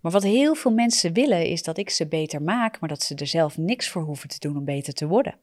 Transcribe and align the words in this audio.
Maar 0.00 0.12
wat 0.12 0.22
heel 0.22 0.54
veel 0.54 0.70
mensen 0.70 1.12
willen 1.12 1.46
is 1.46 1.62
dat 1.62 1.78
ik 1.78 1.90
ze 1.90 2.06
beter 2.06 2.42
maak, 2.42 2.80
maar 2.80 2.88
dat 2.88 3.02
ze 3.02 3.14
er 3.14 3.26
zelf 3.26 3.56
niks 3.56 3.88
voor 3.88 4.02
hoeven 4.02 4.28
te 4.28 4.38
doen 4.38 4.56
om 4.56 4.64
beter 4.64 4.94
te 4.94 5.06
worden. 5.06 5.34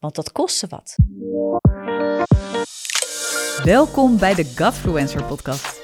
Want 0.00 0.14
dat 0.14 0.32
kost 0.32 0.56
ze 0.56 0.66
wat. 0.66 0.96
Welkom 3.64 4.18
bij 4.18 4.34
de 4.34 4.52
Godfluencer 4.56 5.24
podcast. 5.24 5.83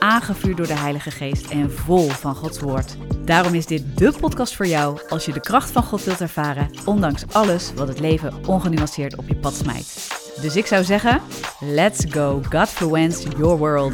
aangevuurd 0.00 0.56
door 0.56 0.66
de 0.66 0.78
Heilige 0.78 1.10
Geest 1.10 1.50
en 1.50 1.70
vol 1.70 2.08
van 2.08 2.34
Gods 2.34 2.60
Woord. 2.60 2.96
Daarom 3.24 3.54
is 3.54 3.66
dit 3.66 3.98
de 3.98 4.12
podcast 4.20 4.56
voor 4.56 4.66
jou 4.66 5.00
als 5.08 5.24
je 5.24 5.32
de 5.32 5.40
kracht 5.40 5.70
van 5.70 5.82
God 5.82 6.04
wilt 6.04 6.20
ervaren, 6.20 6.70
ondanks 6.84 7.24
alles 7.32 7.72
wat 7.74 7.88
het 7.88 8.00
leven 8.00 8.46
ongenuanceerd 8.46 9.16
op 9.16 9.28
je 9.28 9.36
pad 9.36 9.54
smijt. 9.54 10.08
Dus 10.40 10.56
ik 10.56 10.66
zou 10.66 10.84
zeggen, 10.84 11.20
let's 11.60 12.04
go 12.08 12.42
Godfluence 12.48 13.28
your 13.28 13.58
world. 13.58 13.92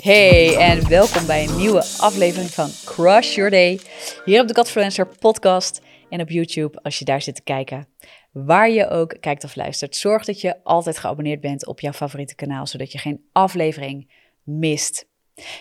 Hey 0.00 0.56
en 0.56 0.88
welkom 0.88 1.26
bij 1.26 1.44
een 1.44 1.56
nieuwe 1.56 1.84
aflevering 1.98 2.50
van 2.50 2.70
Crush 2.84 3.34
Your 3.34 3.50
Day. 3.50 3.80
Hier 4.24 4.40
op 4.40 4.48
de 4.48 4.54
Godfluencer 4.54 5.06
podcast 5.06 5.80
en 6.08 6.20
op 6.20 6.28
YouTube 6.28 6.78
als 6.82 6.98
je 6.98 7.04
daar 7.04 7.22
zit 7.22 7.34
te 7.34 7.42
kijken. 7.42 7.86
Waar 8.34 8.70
je 8.70 8.88
ook 8.88 9.16
kijkt 9.20 9.44
of 9.44 9.56
luistert, 9.56 9.96
zorg 9.96 10.24
dat 10.24 10.40
je 10.40 10.64
altijd 10.64 10.98
geabonneerd 10.98 11.40
bent 11.40 11.66
op 11.66 11.80
jouw 11.80 11.92
favoriete 11.92 12.34
kanaal, 12.34 12.66
zodat 12.66 12.92
je 12.92 12.98
geen 12.98 13.24
aflevering 13.32 14.10
mist. 14.42 15.06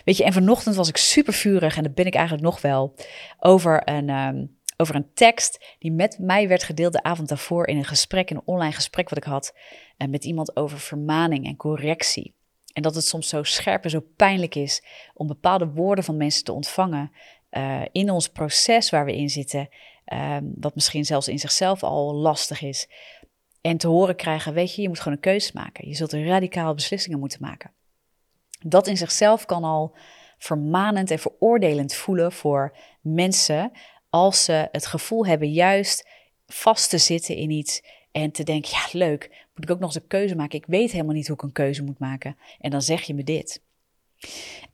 Weet 0.06 0.18
je, 0.18 0.24
en 0.24 0.34
vanochtend 0.34 0.76
was 0.76 0.90
ik 0.90 0.98
super 0.98 1.34
vurig, 1.34 1.78
en 1.78 1.84
dat 1.84 1.94
ben 1.94 2.06
ik 2.06 2.14
eigenlijk 2.14 2.46
nog 2.46 2.62
wel, 2.62 2.96
over 3.40 3.82
een, 3.90 4.10
ehm, 4.10 4.46
over 4.78 4.96
een 4.96 5.14
tekst 5.14 5.76
die 5.80 5.92
met 5.92 6.18
mij 6.20 6.48
werd 6.48 6.64
gedeeld 6.64 6.94
de 6.94 7.04
avond 7.04 7.30
daarvoor 7.30 7.68
in 7.68 7.78
een 7.78 7.86
gesprek, 7.86 8.30
een 8.30 8.42
online 8.46 8.74
gesprek 8.74 9.10
wat 9.10 9.18
ik 9.18 9.24
had 9.24 9.56
uh, 9.98 10.08
met 10.08 10.26
iemand 10.26 10.56
over 10.56 10.80
vermaning 10.80 11.46
en 11.46 11.56
correctie. 11.56 12.34
En 12.74 12.82
dat 12.82 12.96
het 12.96 13.06
soms 13.06 13.30
zo 13.30 13.44
scherp 13.44 13.84
en 13.84 13.90
zo 13.90 14.06
pijnlijk 14.16 14.56
is 14.56 14.84
om 15.14 15.28
bepaalde 15.28 15.68
woorden 15.68 16.04
van 16.04 16.18
mensen 16.18 16.44
te 16.44 16.54
ontvangen 16.54 17.12
uh, 17.52 17.82
in 17.92 18.10
ons 18.10 18.30
proces 18.30 18.90
waar 18.90 19.06
we 19.06 19.16
in 19.16 19.30
zitten, 19.30 19.70
um, 20.06 20.54
wat 20.56 20.76
misschien 20.76 21.06
zelfs 21.06 21.28
in 21.28 21.40
zichzelf 21.40 21.84
al 21.84 22.14
lastig 22.14 22.62
is. 22.62 22.90
En 23.62 23.78
te 23.78 23.88
horen 23.88 24.16
krijgen, 24.16 24.54
weet 24.54 24.76
je, 24.76 24.82
je 24.82 24.88
moet 24.88 25.00
gewoon 25.00 25.14
een 25.14 25.20
keuze 25.20 25.52
maken. 25.54 25.88
Je 25.88 25.96
zult 25.96 26.14
radicale 26.14 26.74
beslissingen 26.74 27.20
moeten 27.20 27.42
maken. 27.42 27.72
Dat 28.60 28.88
in 28.88 28.98
zichzelf 28.98 29.46
kan 29.46 29.64
al 29.64 29.96
vermanend 30.38 31.12
en 31.12 31.20
veroordelend 31.20 31.94
voelen 31.94 32.32
voor 32.32 32.78
mensen 33.02 33.72
als 34.10 34.44
ze 34.44 34.68
het 34.72 34.86
gevoel 34.86 35.26
hebben 35.26 35.52
juist 35.52 36.10
vast 36.46 36.90
te 36.90 36.98
zitten 36.98 37.36
in 37.36 37.50
iets 37.50 37.84
en 38.12 38.32
te 38.32 38.44
denken, 38.44 38.72
ja 38.72 38.88
leuk, 38.92 39.48
moet 39.56 39.64
ik 39.64 39.72
ook 39.72 39.80
nog 39.80 39.94
eens 39.94 40.04
een 40.04 40.08
keuze 40.08 40.36
maken? 40.36 40.58
Ik 40.58 40.66
weet 40.66 40.92
helemaal 40.92 41.14
niet 41.14 41.28
hoe 41.28 41.36
ik 41.36 41.42
een 41.42 41.52
keuze 41.52 41.84
moet 41.84 42.00
maken. 42.00 42.38
En 42.60 42.72
dan 42.72 42.82
zeg 42.82 43.02
je 43.02 43.14
me 43.14 43.24
dit. 43.24 43.62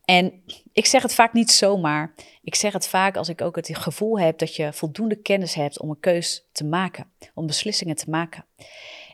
En 0.04 0.42
ik 0.72 0.86
zeg 0.86 1.02
het 1.02 1.14
vaak 1.14 1.32
niet 1.32 1.50
zomaar. 1.50 2.14
Ik 2.42 2.54
zeg 2.54 2.72
het 2.72 2.88
vaak 2.88 3.16
als 3.16 3.28
ik 3.28 3.40
ook 3.40 3.56
het 3.56 3.76
gevoel 3.76 4.20
heb 4.20 4.38
dat 4.38 4.56
je 4.56 4.72
voldoende 4.72 5.16
kennis 5.16 5.54
hebt 5.54 5.80
om 5.80 5.90
een 5.90 6.00
keus 6.00 6.48
te 6.52 6.64
maken, 6.64 7.10
om 7.34 7.46
beslissingen 7.46 7.96
te 7.96 8.10
maken. 8.10 8.44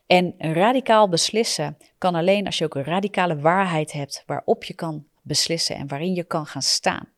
En 0.06 0.34
radicaal 0.38 1.08
beslissen 1.08 1.76
kan 1.98 2.14
alleen 2.14 2.46
als 2.46 2.58
je 2.58 2.64
ook 2.64 2.74
een 2.74 2.84
radicale 2.84 3.40
waarheid 3.40 3.92
hebt 3.92 4.22
waarop 4.26 4.64
je 4.64 4.74
kan 4.74 5.04
beslissen 5.22 5.76
en 5.76 5.88
waarin 5.88 6.14
je 6.14 6.24
kan 6.24 6.46
gaan 6.46 6.62
staan. 6.62 7.08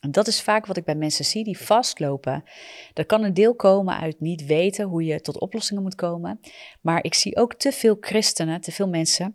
En 0.00 0.10
dat 0.10 0.26
is 0.26 0.42
vaak 0.42 0.66
wat 0.66 0.76
ik 0.76 0.84
bij 0.84 0.94
mensen 0.94 1.24
zie 1.24 1.44
die 1.44 1.58
vastlopen. 1.58 2.44
Dat 2.92 3.06
kan 3.06 3.22
een 3.22 3.34
deel 3.34 3.54
komen 3.54 3.98
uit 3.98 4.20
niet 4.20 4.46
weten 4.46 4.86
hoe 4.86 5.04
je 5.04 5.20
tot 5.20 5.40
oplossingen 5.40 5.82
moet 5.82 5.94
komen. 5.94 6.40
Maar 6.80 7.04
ik 7.04 7.14
zie 7.14 7.36
ook 7.36 7.54
te 7.54 7.72
veel 7.72 7.96
christenen, 8.00 8.60
te 8.60 8.72
veel 8.72 8.88
mensen 8.88 9.34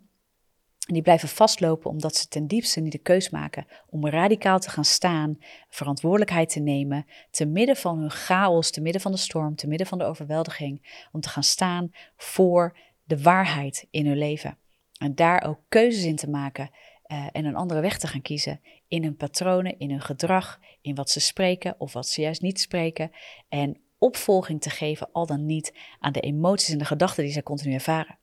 en 0.86 0.94
die 0.94 1.02
blijven 1.02 1.28
vastlopen 1.28 1.90
omdat 1.90 2.16
ze 2.16 2.28
ten 2.28 2.46
diepste 2.46 2.80
niet 2.80 2.92
de 2.92 2.98
keus 2.98 3.30
maken 3.30 3.66
om 3.86 4.08
radicaal 4.08 4.58
te 4.58 4.70
gaan 4.70 4.84
staan, 4.84 5.38
verantwoordelijkheid 5.68 6.48
te 6.48 6.60
nemen, 6.60 7.06
te 7.30 7.44
midden 7.44 7.76
van 7.76 7.98
hun 7.98 8.10
chaos, 8.10 8.70
te 8.70 8.80
midden 8.80 9.02
van 9.02 9.12
de 9.12 9.18
storm, 9.18 9.56
te 9.56 9.66
midden 9.66 9.86
van 9.86 9.98
de 9.98 10.04
overweldiging, 10.04 11.06
om 11.12 11.20
te 11.20 11.28
gaan 11.28 11.42
staan 11.42 11.90
voor 12.16 12.76
de 13.04 13.22
waarheid 13.22 13.86
in 13.90 14.06
hun 14.06 14.18
leven. 14.18 14.58
En 14.98 15.14
daar 15.14 15.44
ook 15.44 15.58
keuzes 15.68 16.04
in 16.04 16.16
te 16.16 16.30
maken 16.30 16.70
uh, 17.06 17.26
en 17.32 17.44
een 17.44 17.56
andere 17.56 17.80
weg 17.80 17.98
te 17.98 18.06
gaan 18.06 18.22
kiezen 18.22 18.60
in 18.88 19.02
hun 19.02 19.16
patronen, 19.16 19.78
in 19.78 19.90
hun 19.90 20.00
gedrag, 20.00 20.60
in 20.80 20.94
wat 20.94 21.10
ze 21.10 21.20
spreken 21.20 21.74
of 21.78 21.92
wat 21.92 22.08
ze 22.08 22.20
juist 22.20 22.42
niet 22.42 22.60
spreken. 22.60 23.10
En 23.48 23.80
opvolging 23.98 24.60
te 24.60 24.70
geven, 24.70 25.08
al 25.12 25.26
dan 25.26 25.46
niet, 25.46 25.74
aan 25.98 26.12
de 26.12 26.20
emoties 26.20 26.72
en 26.72 26.78
de 26.78 26.84
gedachten 26.84 27.24
die 27.24 27.32
ze 27.32 27.42
continu 27.42 27.74
ervaren. 27.74 28.18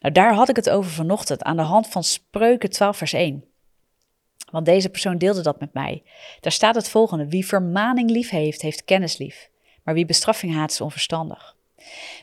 Nou, 0.00 0.14
daar 0.14 0.34
had 0.34 0.48
ik 0.48 0.56
het 0.56 0.70
over 0.70 0.90
vanochtend 0.90 1.42
aan 1.42 1.56
de 1.56 1.62
hand 1.62 1.88
van 1.88 2.04
Spreuken 2.04 2.70
12, 2.70 2.96
vers 2.96 3.12
1. 3.12 3.44
Want 4.50 4.66
deze 4.66 4.88
persoon 4.88 5.18
deelde 5.18 5.42
dat 5.42 5.60
met 5.60 5.72
mij. 5.72 6.02
Daar 6.40 6.52
staat 6.52 6.74
het 6.74 6.88
volgende: 6.88 7.28
Wie 7.28 7.46
vermaning 7.46 8.10
lief 8.10 8.30
heeft, 8.30 8.62
heeft 8.62 8.84
kennis 8.84 9.18
lief. 9.18 9.50
Maar 9.84 9.94
wie 9.94 10.06
bestraffing 10.06 10.54
haat, 10.54 10.70
is 10.70 10.80
onverstandig. 10.80 11.56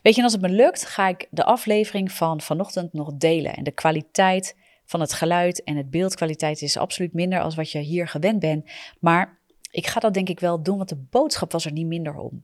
Weet 0.01 0.13
je, 0.13 0.17
en 0.17 0.23
als 0.23 0.33
het 0.33 0.41
me 0.41 0.49
lukt, 0.49 0.85
ga 0.85 1.07
ik 1.07 1.27
de 1.29 1.43
aflevering 1.43 2.11
van 2.11 2.41
vanochtend 2.41 2.93
nog 2.93 3.13
delen. 3.13 3.55
En 3.55 3.63
de 3.63 3.71
kwaliteit 3.71 4.55
van 4.85 4.99
het 4.99 5.13
geluid 5.13 5.63
en 5.63 5.75
het 5.75 5.89
beeldkwaliteit 5.89 6.61
is 6.61 6.77
absoluut 6.77 7.13
minder 7.13 7.41
als 7.41 7.55
wat 7.55 7.71
je 7.71 7.79
hier 7.79 8.07
gewend 8.07 8.39
bent. 8.39 8.69
Maar 8.99 9.39
ik 9.71 9.87
ga 9.87 9.99
dat 9.99 10.13
denk 10.13 10.29
ik 10.29 10.39
wel 10.39 10.63
doen, 10.63 10.77
want 10.77 10.89
de 10.89 11.05
boodschap 11.09 11.51
was 11.51 11.65
er 11.65 11.71
niet 11.71 11.85
minder 11.85 12.15
om. 12.15 12.43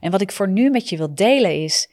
En 0.00 0.10
wat 0.10 0.20
ik 0.20 0.32
voor 0.32 0.48
nu 0.48 0.70
met 0.70 0.88
je 0.88 0.96
wil 0.96 1.14
delen 1.14 1.62
is 1.62 1.90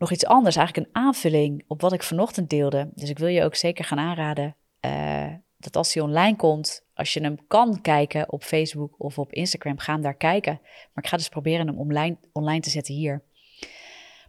nog 0.00 0.12
iets 0.12 0.26
anders, 0.26 0.56
eigenlijk 0.56 0.86
een 0.86 1.02
aanvulling 1.02 1.64
op 1.66 1.80
wat 1.80 1.92
ik 1.92 2.02
vanochtend 2.02 2.50
deelde. 2.50 2.90
Dus 2.94 3.08
ik 3.08 3.18
wil 3.18 3.28
je 3.28 3.44
ook 3.44 3.54
zeker 3.54 3.84
gaan 3.84 3.98
aanraden 3.98 4.56
uh, 4.80 5.26
dat 5.56 5.76
als 5.76 5.94
hij 5.94 6.02
online 6.02 6.36
komt, 6.36 6.84
als 6.94 7.12
je 7.12 7.20
hem 7.20 7.46
kan 7.46 7.80
kijken 7.80 8.32
op 8.32 8.42
Facebook 8.42 8.94
of 8.98 9.18
op 9.18 9.32
Instagram, 9.32 9.78
ga 9.78 9.96
daar 9.96 10.14
kijken. 10.14 10.58
Maar 10.62 11.04
ik 11.04 11.06
ga 11.06 11.16
dus 11.16 11.28
proberen 11.28 11.66
hem 11.66 11.78
online, 11.78 12.16
online 12.32 12.60
te 12.60 12.70
zetten 12.70 12.94
hier. 12.94 13.22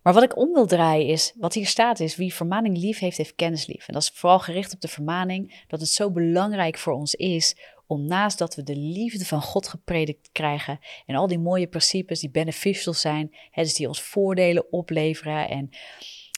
Maar 0.03 0.13
wat 0.13 0.23
ik 0.23 0.37
om 0.37 0.53
wil 0.53 0.65
draaien 0.65 1.07
is, 1.07 1.33
wat 1.37 1.53
hier 1.53 1.67
staat 1.67 1.99
is, 1.99 2.15
wie 2.15 2.33
vermaning 2.33 2.77
lief 2.77 2.99
heeft, 2.99 3.17
heeft 3.17 3.35
kennis 3.35 3.67
lief. 3.67 3.87
En 3.87 3.93
dat 3.93 4.01
is 4.01 4.11
vooral 4.13 4.39
gericht 4.39 4.73
op 4.73 4.81
de 4.81 4.87
vermaning, 4.87 5.63
dat 5.67 5.79
het 5.79 5.89
zo 5.89 6.11
belangrijk 6.11 6.77
voor 6.77 6.93
ons 6.93 7.15
is 7.15 7.55
om 7.91 8.05
naast 8.05 8.37
dat 8.37 8.55
we 8.55 8.63
de 8.63 8.75
liefde 8.75 9.25
van 9.25 9.41
God 9.41 9.67
gepredikt 9.67 10.29
krijgen 10.31 10.79
en 11.05 11.15
al 11.15 11.27
die 11.27 11.39
mooie 11.39 11.67
principes 11.67 12.19
die 12.19 12.29
beneficial 12.29 12.93
zijn, 12.93 13.35
hè, 13.51 13.63
dus 13.63 13.73
die 13.73 13.87
ons 13.87 14.01
voordelen 14.01 14.71
opleveren 14.71 15.49
en 15.49 15.69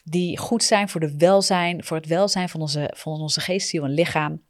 die 0.04 0.38
goed 0.38 0.64
zijn 0.64 0.90
voor, 0.90 1.00
de 1.00 1.18
welzijn, 1.18 1.84
voor 1.84 1.98
het 1.98 2.06
welzijn 2.06 2.50
van 2.50 2.62
onze, 2.62 2.92
van 2.96 3.22
onze 3.22 3.42
geest, 3.42 3.70
ziel 3.70 3.84
en 3.84 3.94
lichaam, 3.94 4.42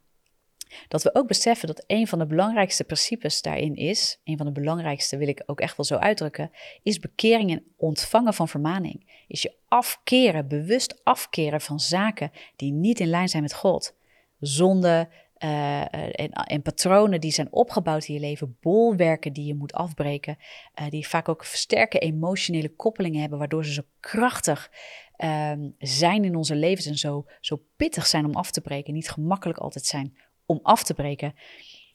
dat 0.88 1.02
we 1.02 1.14
ook 1.14 1.26
beseffen 1.26 1.66
dat 1.66 1.84
een 1.86 2.06
van 2.06 2.18
de 2.18 2.26
belangrijkste 2.26 2.84
principes 2.84 3.42
daarin 3.42 3.76
is, 3.76 4.20
een 4.24 4.36
van 4.36 4.46
de 4.46 4.52
belangrijkste 4.52 5.16
wil 5.16 5.28
ik 5.28 5.42
ook 5.46 5.60
echt 5.60 5.76
wel 5.76 5.86
zo 5.86 5.96
uitdrukken, 5.96 6.50
is 6.82 6.98
bekering 6.98 7.50
en 7.50 7.64
ontvangen 7.76 8.34
van 8.34 8.48
vermaning. 8.48 9.24
Is 9.28 9.42
je 9.42 9.54
afkeren, 9.68 10.48
bewust 10.48 11.00
afkeren 11.02 11.60
van 11.60 11.80
zaken 11.80 12.30
die 12.56 12.72
niet 12.72 13.00
in 13.00 13.08
lijn 13.08 13.28
zijn 13.28 13.42
met 13.42 13.54
God. 13.54 13.94
Zonde, 14.40 15.08
uh, 15.38 15.80
en, 16.20 16.30
en, 16.30 16.62
patronen 16.62 17.20
die 17.20 17.32
zijn 17.32 17.52
opgebouwd 17.52 18.04
in 18.04 18.14
je 18.14 18.20
leven, 18.20 18.56
bolwerken 18.60 19.32
die 19.32 19.46
je 19.46 19.54
moet 19.54 19.72
afbreken, 19.72 20.36
uh, 20.80 20.88
die 20.88 21.08
vaak 21.08 21.28
ook 21.28 21.44
sterke 21.44 21.98
emotionele 21.98 22.74
koppelingen 22.74 23.20
hebben, 23.20 23.38
waardoor 23.38 23.64
ze 23.64 23.72
zo 23.72 23.82
krachtig 24.00 24.70
uh, 25.18 25.52
zijn 25.78 26.24
in 26.24 26.36
onze 26.36 26.54
levens 26.54 26.86
en 26.86 26.96
zo, 26.96 27.24
zo 27.40 27.62
pittig 27.76 28.06
zijn 28.06 28.24
om 28.24 28.34
af 28.34 28.50
te 28.50 28.60
breken, 28.60 28.94
niet 28.94 29.10
gemakkelijk 29.10 29.58
altijd 29.58 29.84
zijn 29.84 30.16
om 30.46 30.60
af 30.62 30.84
te 30.84 30.94
breken. 30.94 31.34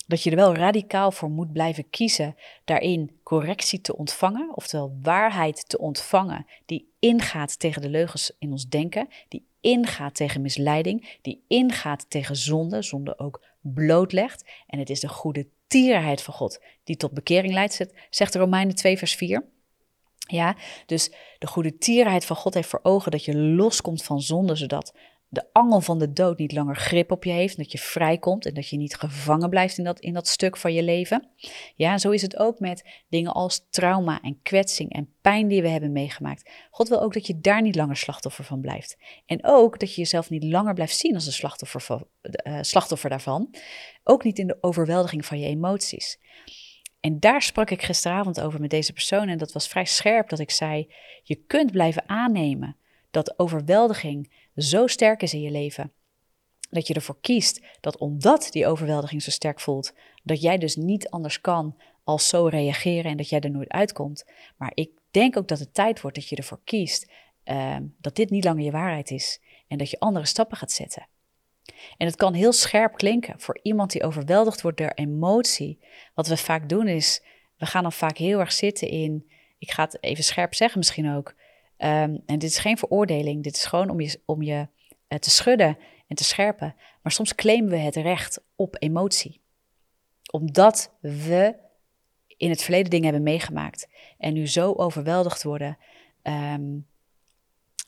Dat 0.09 0.23
je 0.23 0.29
er 0.29 0.35
wel 0.35 0.55
radicaal 0.55 1.11
voor 1.11 1.29
moet 1.29 1.51
blijven 1.51 1.89
kiezen 1.89 2.35
daarin 2.65 3.19
correctie 3.23 3.81
te 3.81 3.97
ontvangen, 3.97 4.55
oftewel 4.55 4.97
waarheid 5.01 5.69
te 5.69 5.77
ontvangen, 5.77 6.45
die 6.65 6.89
ingaat 6.99 7.59
tegen 7.59 7.81
de 7.81 7.89
leugens 7.89 8.31
in 8.39 8.51
ons 8.51 8.67
denken, 8.67 9.07
die 9.27 9.47
ingaat 9.61 10.15
tegen 10.15 10.41
misleiding, 10.41 11.17
die 11.21 11.43
ingaat 11.47 12.09
tegen 12.09 12.35
zonde, 12.35 12.81
zonde 12.81 13.19
ook 13.19 13.45
blootlegt. 13.61 14.49
En 14.67 14.79
het 14.79 14.89
is 14.89 14.99
de 14.99 15.07
goede 15.07 15.47
tierenheid 15.67 16.21
van 16.21 16.33
God 16.33 16.61
die 16.83 16.97
tot 16.97 17.11
bekering 17.11 17.53
leidt, 17.53 17.87
zegt 18.09 18.35
Romeinen 18.35 18.75
2, 18.75 18.97
vers 18.97 19.15
4. 19.15 19.45
Ja, 20.17 20.55
dus 20.85 21.11
de 21.39 21.47
goede 21.47 21.77
tierenheid 21.77 22.25
van 22.25 22.35
God 22.35 22.53
heeft 22.53 22.69
voor 22.69 22.79
ogen 22.83 23.11
dat 23.11 23.25
je 23.25 23.37
loskomt 23.37 24.03
van 24.03 24.21
zonde, 24.21 24.55
zodat 24.55 24.93
de 25.29 25.49
angel 25.51 25.81
van 25.81 25.99
de 25.99 26.13
dood 26.13 26.37
niet 26.37 26.51
langer 26.51 26.75
grip 26.75 27.11
op 27.11 27.23
je 27.23 27.31
heeft. 27.31 27.57
Dat 27.57 27.71
je 27.71 27.77
vrijkomt 27.77 28.45
en 28.45 28.53
dat 28.53 28.69
je 28.69 28.77
niet 28.77 28.95
gevangen 28.95 29.49
blijft 29.49 29.77
in 29.77 29.83
dat, 29.83 29.99
in 29.99 30.13
dat 30.13 30.27
stuk 30.27 30.57
van 30.57 30.73
je 30.73 30.83
leven. 30.83 31.27
Ja, 31.75 31.97
zo 31.97 32.09
is 32.09 32.21
het 32.21 32.37
ook 32.37 32.59
met 32.59 33.03
dingen 33.09 33.33
als 33.33 33.65
trauma 33.69 34.21
en 34.21 34.39
kwetsing 34.41 34.93
en 34.93 35.13
pijn 35.21 35.47
die 35.47 35.61
we 35.61 35.67
hebben 35.67 35.91
meegemaakt. 35.91 36.51
God 36.71 36.87
wil 36.89 37.01
ook 37.01 37.13
dat 37.13 37.27
je 37.27 37.39
daar 37.39 37.61
niet 37.61 37.75
langer 37.75 37.97
slachtoffer 37.97 38.43
van 38.43 38.61
blijft. 38.61 38.97
En 39.25 39.39
ook 39.41 39.79
dat 39.79 39.95
je 39.95 40.01
jezelf 40.01 40.29
niet 40.29 40.43
langer 40.43 40.73
blijft 40.73 40.97
zien 40.97 41.15
als 41.15 41.25
een 41.25 41.31
slachtoffer, 41.31 41.81
van, 41.81 42.07
uh, 42.43 42.57
slachtoffer 42.61 43.09
daarvan. 43.09 43.53
Ook 44.03 44.23
niet 44.23 44.39
in 44.39 44.47
de 44.47 44.57
overweldiging 44.61 45.25
van 45.25 45.39
je 45.39 45.47
emoties. 45.47 46.19
En 46.99 47.19
daar 47.19 47.41
sprak 47.41 47.69
ik 47.69 47.81
gisteravond 47.81 48.41
over 48.41 48.61
met 48.61 48.69
deze 48.69 48.93
persoon 48.93 49.27
en 49.27 49.37
dat 49.37 49.51
was 49.51 49.67
vrij 49.67 49.85
scherp 49.85 50.29
dat 50.29 50.39
ik 50.39 50.51
zei: 50.51 50.93
je 51.23 51.35
kunt 51.35 51.71
blijven 51.71 52.09
aannemen 52.09 52.77
dat 53.11 53.39
overweldiging 53.39 54.38
zo 54.55 54.87
sterk 54.87 55.21
is 55.21 55.33
in 55.33 55.41
je 55.41 55.51
leven. 55.51 55.93
Dat 56.69 56.87
je 56.87 56.93
ervoor 56.93 57.17
kiest 57.21 57.61
dat 57.79 57.97
omdat 57.97 58.47
die 58.51 58.67
overweldiging 58.67 59.21
zo 59.21 59.29
sterk 59.29 59.59
voelt, 59.59 59.93
dat 60.23 60.41
jij 60.41 60.57
dus 60.57 60.75
niet 60.75 61.09
anders 61.09 61.41
kan 61.41 61.75
als 62.03 62.27
zo 62.27 62.45
reageren 62.45 63.11
en 63.11 63.17
dat 63.17 63.29
jij 63.29 63.39
er 63.39 63.51
nooit 63.51 63.69
uitkomt. 63.69 64.25
Maar 64.57 64.71
ik 64.73 64.91
denk 65.11 65.37
ook 65.37 65.47
dat 65.47 65.59
het 65.59 65.73
tijd 65.73 66.01
wordt 66.01 66.17
dat 66.17 66.29
je 66.29 66.35
ervoor 66.35 66.59
kiest 66.63 67.11
ehm, 67.43 67.85
dat 67.97 68.15
dit 68.15 68.29
niet 68.29 68.43
langer 68.43 68.63
je 68.63 68.71
waarheid 68.71 69.11
is 69.11 69.41
en 69.67 69.77
dat 69.77 69.89
je 69.89 69.99
andere 69.99 70.25
stappen 70.25 70.57
gaat 70.57 70.71
zetten. 70.71 71.07
En 71.97 72.05
het 72.07 72.15
kan 72.15 72.33
heel 72.33 72.53
scherp 72.53 72.95
klinken 72.95 73.39
voor 73.39 73.59
iemand 73.61 73.91
die 73.91 74.03
overweldigd 74.03 74.61
wordt 74.61 74.77
door 74.77 74.91
emotie. 74.95 75.79
Wat 76.13 76.27
we 76.27 76.37
vaak 76.37 76.69
doen 76.69 76.87
is, 76.87 77.23
we 77.57 77.65
gaan 77.65 77.81
dan 77.81 77.91
vaak 77.91 78.17
heel 78.17 78.39
erg 78.39 78.51
zitten 78.51 78.87
in, 78.87 79.31
ik 79.57 79.71
ga 79.71 79.83
het 79.83 80.03
even 80.03 80.23
scherp 80.23 80.53
zeggen 80.53 80.77
misschien 80.77 81.15
ook, 81.15 81.35
Ehm, 81.79 82.17
en 82.25 82.39
dit 82.39 82.43
is 82.43 82.57
geen 82.57 82.77
veroordeling, 82.77 83.43
dit 83.43 83.55
is 83.55 83.65
gewoon 83.65 83.89
om 83.89 84.01
je, 84.01 84.19
om 84.25 84.41
je 84.41 84.67
uh, 85.07 85.17
te 85.17 85.29
schudden 85.29 85.77
en 86.07 86.15
te 86.15 86.23
scherpen. 86.23 86.75
Maar 87.01 87.11
soms 87.11 87.35
claimen 87.35 87.69
we 87.69 87.77
het 87.77 87.95
recht 87.95 88.41
op 88.55 88.75
emotie. 88.79 89.41
Omdat 90.31 90.91
we 90.99 91.55
in 92.27 92.49
het 92.49 92.61
verleden 92.61 92.89
dingen 92.89 93.05
hebben 93.05 93.23
meegemaakt 93.23 93.87
en 94.17 94.33
nu 94.33 94.47
zo 94.47 94.73
overweldigd 94.73 95.43
worden, 95.43 95.77
um, 96.23 96.87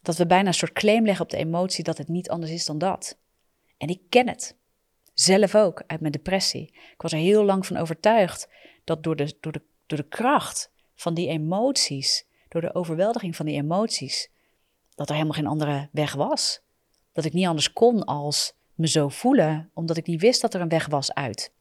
dat 0.01 0.17
we 0.17 0.25
bijna 0.25 0.47
een 0.47 0.53
soort 0.53 0.73
claim 0.73 1.05
leggen 1.05 1.25
op 1.25 1.31
de 1.31 1.38
emotie 1.38 1.83
dat 1.83 1.97
het 1.97 2.07
niet 2.07 2.29
anders 2.29 2.51
is 2.51 2.65
dan 2.65 2.77
dat. 2.77 3.17
En 3.77 3.88
ik 3.88 4.01
ken 4.09 4.27
het. 4.27 4.57
Zelf 5.13 5.55
ook, 5.55 5.83
uit 5.88 5.99
mijn 5.99 6.11
depressie. 6.11 6.73
Ik 6.93 7.01
was 7.01 7.11
er 7.11 7.19
heel 7.19 7.43
lang 7.43 7.65
van 7.65 7.77
overtuigd 7.77 8.49
dat 8.83 9.03
door 9.03 9.15
de, 9.15 9.38
door 9.39 9.51
de, 9.51 9.61
door 9.85 9.97
de 9.97 10.07
kracht 10.07 10.71
van 10.95 11.13
die 11.13 11.27
emoties 11.27 12.29
door 12.51 12.62
de 12.62 12.74
overweldiging 12.74 13.36
van 13.36 13.45
die 13.45 13.56
emoties, 13.56 14.30
dat 14.95 15.07
er 15.07 15.15
helemaal 15.15 15.36
geen 15.36 15.48
andere 15.48 15.89
weg 15.92 16.13
was. 16.13 16.62
Dat 17.12 17.25
ik 17.25 17.33
niet 17.33 17.48
anders 17.48 17.74
kon 17.74 18.03
als 18.03 18.53
me 18.75 18.88
zo 18.88 19.09
voelen, 19.09 19.71
omdat 19.74 19.98
ik 19.98 20.07
niet 20.07 20.21
wist 20.21 20.42
dat 20.42 20.53
er 20.53 20.62
een 20.62 20.69
weg 20.69 20.88
was 20.88 21.13
uit. 21.13 21.53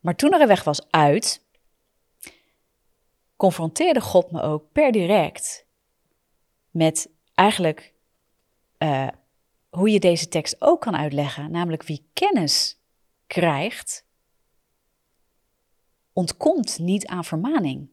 Maar 0.00 0.16
toen 0.16 0.32
er 0.32 0.40
een 0.40 0.46
weg 0.46 0.64
was 0.64 0.90
uit, 0.90 1.44
confronteerde 3.36 4.00
God 4.00 4.30
me 4.30 4.42
ook 4.42 4.72
per 4.72 4.92
direct 4.92 5.66
met 6.70 7.10
eigenlijk 7.34 7.94
uh, 8.78 9.08
hoe 9.70 9.90
je 9.90 10.00
deze 10.00 10.28
tekst 10.28 10.56
ook 10.58 10.80
kan 10.80 10.96
uitleggen, 10.96 11.50
namelijk 11.50 11.82
wie 11.82 12.08
kennis 12.12 12.78
krijgt, 13.26 14.04
ontkomt 16.12 16.78
niet 16.78 17.06
aan 17.06 17.24
vermaning. 17.24 17.88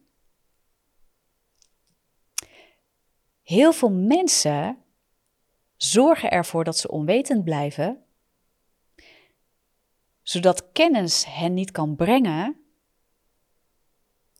Heel 3.47 3.73
veel 3.73 3.91
mensen 3.91 4.77
zorgen 5.77 6.31
ervoor 6.31 6.63
dat 6.63 6.77
ze 6.77 6.91
onwetend 6.91 7.43
blijven, 7.43 8.03
zodat 10.21 10.71
kennis 10.71 11.25
hen 11.25 11.53
niet 11.53 11.71
kan 11.71 11.95
brengen 11.95 12.57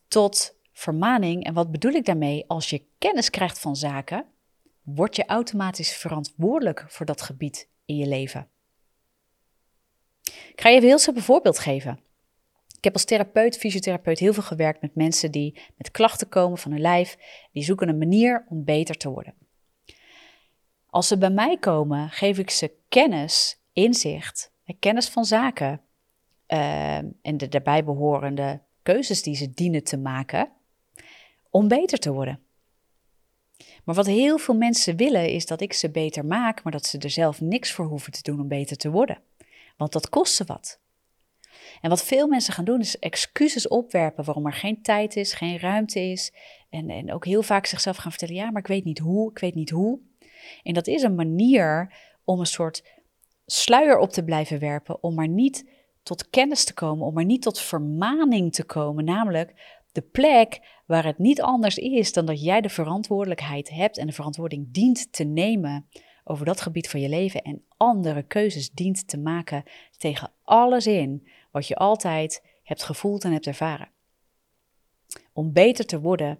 tot 0.08 0.54
vermaning. 0.72 1.44
En 1.44 1.54
wat 1.54 1.70
bedoel 1.70 1.92
ik 1.92 2.04
daarmee? 2.04 2.44
Als 2.46 2.70
je 2.70 2.86
kennis 2.98 3.30
krijgt 3.30 3.58
van 3.58 3.76
zaken, 3.76 4.26
word 4.82 5.16
je 5.16 5.26
automatisch 5.26 5.96
verantwoordelijk 5.96 6.84
voor 6.88 7.06
dat 7.06 7.22
gebied 7.22 7.68
in 7.84 7.96
je 7.96 8.06
leven. 8.06 8.50
Ik 10.24 10.60
ga 10.60 10.68
je 10.68 10.76
even 10.76 10.88
heel 10.88 10.98
simpel 10.98 11.22
voorbeeld 11.22 11.58
geven. 11.58 12.00
Ik 12.78 12.84
heb 12.84 12.92
als 12.92 13.04
therapeut, 13.04 13.58
fysiotherapeut 13.58 14.18
heel 14.18 14.32
veel 14.32 14.42
gewerkt 14.42 14.80
met 14.80 14.94
mensen 14.94 15.30
die 15.30 15.60
met 15.76 15.90
klachten 15.90 16.28
komen 16.28 16.58
van 16.58 16.70
hun 16.70 16.80
lijf. 16.80 17.16
Die 17.52 17.64
zoeken 17.64 17.88
een 17.88 17.98
manier 17.98 18.46
om 18.48 18.64
beter 18.64 18.96
te 18.96 19.08
worden. 19.08 19.34
Als 20.86 21.08
ze 21.08 21.18
bij 21.18 21.30
mij 21.30 21.56
komen, 21.58 22.10
geef 22.10 22.38
ik 22.38 22.50
ze 22.50 22.72
kennis, 22.88 23.60
inzicht, 23.72 24.52
kennis 24.78 25.08
van 25.08 25.24
zaken 25.24 25.80
uh, 26.48 26.96
en 26.96 27.36
de 27.36 27.48
daarbij 27.48 27.84
behorende 27.84 28.60
keuzes 28.82 29.22
die 29.22 29.36
ze 29.36 29.50
dienen 29.50 29.84
te 29.84 29.96
maken 29.96 30.52
om 31.50 31.68
beter 31.68 31.98
te 31.98 32.12
worden. 32.12 32.40
Maar 33.84 33.94
wat 33.94 34.06
heel 34.06 34.38
veel 34.38 34.54
mensen 34.54 34.96
willen 34.96 35.30
is 35.30 35.46
dat 35.46 35.60
ik 35.60 35.72
ze 35.72 35.90
beter 35.90 36.24
maak, 36.24 36.62
maar 36.62 36.72
dat 36.72 36.86
ze 36.86 36.98
er 36.98 37.10
zelf 37.10 37.40
niks 37.40 37.72
voor 37.72 37.86
hoeven 37.86 38.12
te 38.12 38.22
doen 38.22 38.40
om 38.40 38.48
beter 38.48 38.76
te 38.76 38.90
worden. 38.90 39.20
Want 39.76 39.92
dat 39.92 40.08
kost 40.08 40.34
ze 40.34 40.44
wat. 40.44 40.80
En 41.80 41.88
wat 41.88 42.04
veel 42.04 42.26
mensen 42.26 42.52
gaan 42.52 42.64
doen, 42.64 42.80
is 42.80 42.98
excuses 42.98 43.68
opwerpen 43.68 44.24
waarom 44.24 44.46
er 44.46 44.52
geen 44.52 44.82
tijd 44.82 45.16
is, 45.16 45.32
geen 45.32 45.58
ruimte 45.58 46.00
is. 46.00 46.32
En, 46.70 46.90
en 46.90 47.12
ook 47.12 47.24
heel 47.24 47.42
vaak 47.42 47.66
zichzelf 47.66 47.96
gaan 47.96 48.10
vertellen: 48.10 48.34
ja, 48.34 48.50
maar 48.50 48.62
ik 48.62 48.68
weet 48.68 48.84
niet 48.84 48.98
hoe, 48.98 49.30
ik 49.30 49.38
weet 49.38 49.54
niet 49.54 49.70
hoe. 49.70 49.98
En 50.62 50.74
dat 50.74 50.86
is 50.86 51.02
een 51.02 51.14
manier 51.14 51.94
om 52.24 52.40
een 52.40 52.46
soort 52.46 52.84
sluier 53.46 53.98
op 53.98 54.10
te 54.10 54.24
blijven 54.24 54.58
werpen, 54.58 55.02
om 55.02 55.14
maar 55.14 55.28
niet 55.28 55.70
tot 56.02 56.30
kennis 56.30 56.64
te 56.64 56.74
komen, 56.74 57.06
om 57.06 57.14
maar 57.14 57.24
niet 57.24 57.42
tot 57.42 57.60
vermaning 57.60 58.52
te 58.52 58.64
komen. 58.64 59.04
Namelijk 59.04 59.78
de 59.92 60.02
plek 60.02 60.60
waar 60.86 61.04
het 61.04 61.18
niet 61.18 61.42
anders 61.42 61.76
is 61.76 62.12
dan 62.12 62.26
dat 62.26 62.42
jij 62.42 62.60
de 62.60 62.68
verantwoordelijkheid 62.68 63.70
hebt 63.70 63.98
en 63.98 64.06
de 64.06 64.12
verantwoording 64.12 64.66
dient 64.70 65.12
te 65.12 65.24
nemen 65.24 65.88
over 66.28 66.46
dat 66.46 66.60
gebied 66.60 66.88
van 66.88 67.00
je 67.00 67.08
leven 67.08 67.42
en 67.42 67.64
andere 67.76 68.22
keuzes 68.22 68.70
dient 68.70 69.08
te 69.08 69.18
maken 69.18 69.64
tegen 69.96 70.32
alles 70.42 70.86
in 70.86 71.28
wat 71.50 71.66
je 71.66 71.76
altijd 71.76 72.42
hebt 72.62 72.82
gevoeld 72.82 73.24
en 73.24 73.32
hebt 73.32 73.46
ervaren. 73.46 73.88
Om 75.32 75.52
beter 75.52 75.86
te 75.86 76.00
worden 76.00 76.38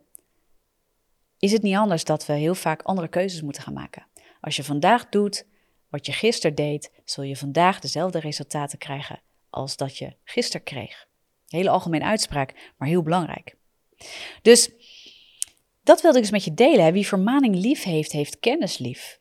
is 1.38 1.52
het 1.52 1.62
niet 1.62 1.76
anders 1.76 2.04
dat 2.04 2.26
we 2.26 2.32
heel 2.32 2.54
vaak 2.54 2.82
andere 2.82 3.08
keuzes 3.08 3.42
moeten 3.42 3.62
gaan 3.62 3.72
maken. 3.72 4.06
Als 4.40 4.56
je 4.56 4.64
vandaag 4.64 5.08
doet 5.08 5.46
wat 5.88 6.06
je 6.06 6.12
gisteren 6.12 6.56
deed, 6.56 6.92
zul 7.04 7.24
je 7.24 7.36
vandaag 7.36 7.80
dezelfde 7.80 8.20
resultaten 8.20 8.78
krijgen 8.78 9.20
als 9.50 9.76
dat 9.76 9.96
je 9.96 10.16
gisteren 10.24 10.62
kreeg. 10.62 11.06
hele 11.48 11.70
algemene 11.70 12.04
uitspraak, 12.04 12.72
maar 12.78 12.88
heel 12.88 13.02
belangrijk. 13.02 13.56
Dus 14.42 14.70
dat 15.82 16.00
wilde 16.00 16.16
ik 16.16 16.22
dus 16.22 16.32
met 16.32 16.44
je 16.44 16.54
delen. 16.54 16.92
Wie 16.92 17.06
vermaning 17.06 17.54
lief 17.54 17.82
heeft, 17.82 18.12
heeft 18.12 18.38
kennis 18.38 18.78
lief. 18.78 19.20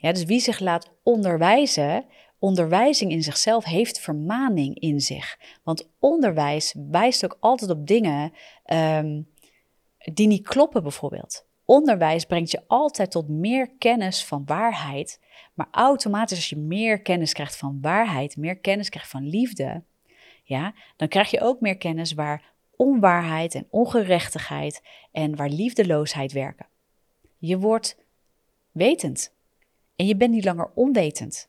Ja, 0.00 0.12
dus 0.12 0.24
wie 0.24 0.40
zich 0.40 0.58
laat 0.58 0.90
onderwijzen, 1.02 2.04
onderwijzing 2.38 3.10
in 3.10 3.22
zichzelf 3.22 3.64
heeft 3.64 4.00
vermaning 4.00 4.78
in 4.78 5.00
zich. 5.00 5.38
Want 5.62 5.90
onderwijs 5.98 6.74
wijst 6.90 7.24
ook 7.24 7.36
altijd 7.40 7.70
op 7.70 7.86
dingen 7.86 8.32
um, 8.72 9.28
die 9.98 10.26
niet 10.26 10.48
kloppen, 10.48 10.82
bijvoorbeeld. 10.82 11.46
Onderwijs 11.64 12.24
brengt 12.24 12.50
je 12.50 12.62
altijd 12.66 13.10
tot 13.10 13.28
meer 13.28 13.70
kennis 13.78 14.24
van 14.24 14.42
waarheid. 14.46 15.20
Maar 15.54 15.68
automatisch, 15.70 16.36
als 16.36 16.48
je 16.48 16.56
meer 16.56 17.02
kennis 17.02 17.32
krijgt 17.32 17.56
van 17.56 17.78
waarheid, 17.80 18.36
meer 18.36 18.58
kennis 18.58 18.88
krijgt 18.88 19.10
van 19.10 19.28
liefde, 19.28 19.82
ja, 20.42 20.74
dan 20.96 21.08
krijg 21.08 21.30
je 21.30 21.40
ook 21.40 21.60
meer 21.60 21.76
kennis 21.76 22.12
waar 22.12 22.52
onwaarheid 22.76 23.54
en 23.54 23.66
ongerechtigheid 23.70 24.82
en 25.12 25.36
waar 25.36 25.48
liefdeloosheid 25.48 26.32
werken. 26.32 26.66
Je 27.38 27.58
wordt 27.58 27.96
wetend 28.72 29.36
en 29.98 30.06
je 30.06 30.16
bent 30.16 30.30
niet 30.30 30.44
langer 30.44 30.70
onwetend. 30.74 31.48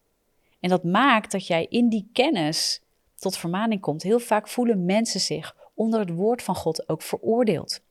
En 0.60 0.70
dat 0.70 0.84
maakt 0.84 1.32
dat 1.32 1.48
jij 1.48 1.66
in 1.70 1.90
die 1.90 2.10
kennis 2.14 2.82
tot 3.16 3.38
vermaning 3.38 3.82
komt. 3.82 4.04
Heel 4.04 4.20
vaak 4.20 4.48
voelen 4.48 4.86
mensen 4.86 5.20
zich 5.20 5.56
onder 5.74 6.00
het 6.00 6.10
woord 6.10 6.42
van 6.42 6.56
God 6.56 6.90
ook 6.90 7.02
veroordeeld. 7.02 7.82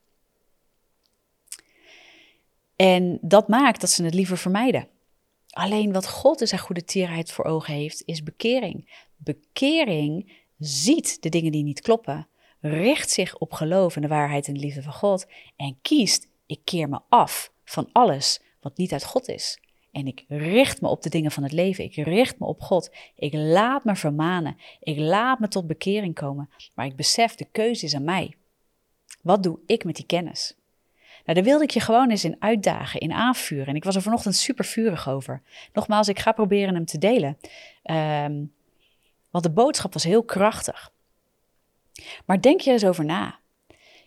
En 2.77 3.19
dat 3.21 3.49
maakt 3.49 3.81
dat 3.81 3.91
ze 3.91 4.05
het 4.05 4.15
liever 4.15 4.39
vermijden. 4.39 4.89
Alleen 5.51 5.93
wat 5.93 6.09
God 6.09 6.41
in 6.41 6.47
zijn 6.47 6.61
goede 6.61 6.85
tierheid 6.85 7.33
voor 7.33 7.45
ogen 7.45 7.75
heeft, 7.75 8.03
is 8.05 8.23
bekering. 8.23 9.07
Bekering 9.17 10.33
ziet 10.59 11.23
de 11.23 11.29
dingen 11.29 11.53
die 11.53 11.65
niet 11.65 11.81
kloppen, 11.81 12.29
richt 12.61 13.11
zich 13.11 13.39
op 13.39 13.53
geloof 13.53 13.97
en 13.97 14.03
de 14.03 14.09
waarheid 14.09 14.47
en 14.47 14.55
de 14.55 14.61
liefde 14.61 14.83
van 14.83 14.93
God 14.93 15.27
en 15.57 15.79
kiest, 15.83 16.29
ik 16.47 16.61
keer 16.65 16.89
me 16.89 17.01
af 17.09 17.53
van 17.65 17.89
alles 17.93 18.41
wat 18.61 18.77
niet 18.77 18.93
uit 18.93 19.05
God 19.05 19.29
is. 19.29 19.59
En 19.99 20.07
ik 20.07 20.25
richt 20.29 20.81
me 20.81 20.89
op 20.89 21.03
de 21.03 21.09
dingen 21.09 21.31
van 21.31 21.43
het 21.43 21.53
leven. 21.53 21.85
Ik 21.85 21.95
richt 21.95 22.39
me 22.39 22.47
op 22.47 22.61
God. 22.61 22.91
Ik 23.15 23.33
laat 23.33 23.85
me 23.85 23.97
vermanen. 23.97 24.57
Ik 24.81 24.99
laat 24.99 25.39
me 25.39 25.49
tot 25.49 25.67
bekering 25.67 26.15
komen. 26.15 26.51
Maar 26.75 26.87
ik 26.87 26.97
besef, 26.97 27.35
de 27.35 27.47
keuze 27.53 27.85
is 27.85 27.95
aan 27.95 28.05
mij. 28.05 28.35
Wat 29.23 29.43
doe 29.43 29.59
ik 29.67 29.85
met 29.85 29.97
die 29.97 30.07
kennis? 30.07 30.57
Nou, 31.25 31.35
daar 31.35 31.49
wilde 31.49 31.65
ik 31.65 31.71
je 31.71 31.81
gewoon 31.81 32.11
eens 32.11 32.25
in 32.25 32.37
uitdagen, 32.39 33.01
in 33.01 33.13
aanvuren. 33.13 33.67
En 33.67 33.75
ik 33.75 33.85
was 33.85 33.97
er 33.97 34.03
vanochtend 34.03 34.37
super 34.37 34.65
vurig 34.65 35.09
over. 35.09 35.43
Nogmaals, 35.73 36.09
ik 36.09 36.19
ga 36.19 36.33
proberen 36.33 36.75
hem 36.75 36.85
te 36.85 36.99
delen. 36.99 37.39
Ehm, 37.83 38.45
want 39.31 39.45
de 39.45 39.51
boodschap 39.51 39.93
was 39.93 40.05
heel 40.05 40.23
krachtig. 40.23 40.93
Maar 42.27 42.41
denk 42.41 42.61
je 42.61 42.71
eens 42.71 42.85
over 42.85 43.05
na. 43.05 43.39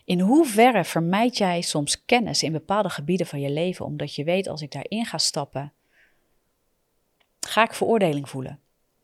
In 0.05 0.19
hoeverre 0.19 0.83
vermijd 0.83 1.37
jij 1.37 1.61
soms 1.61 2.05
kennis 2.05 2.43
in 2.43 2.51
bepaalde 2.51 2.89
gebieden 2.89 3.27
van 3.27 3.39
je 3.39 3.49
leven, 3.49 3.85
omdat 3.85 4.15
je 4.15 4.23
weet 4.23 4.47
als 4.47 4.61
ik 4.61 4.71
daarin 4.71 5.05
ga 5.05 5.17
stappen, 5.17 5.73
ga 7.47 7.63
ik 7.63 7.73
veroordeling 7.73 8.29
voelen? 8.29 8.59